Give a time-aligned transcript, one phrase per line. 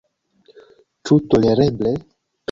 [1.09, 1.93] Ĉu tolereble?